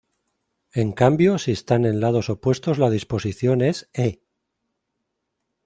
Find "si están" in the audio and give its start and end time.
1.37-1.85